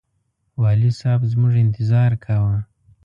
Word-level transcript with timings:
والي 0.61 0.89
صاحب 0.99 1.21
زموږ 1.31 1.53
انتظار 1.65 2.11
کاوه. 2.25 2.57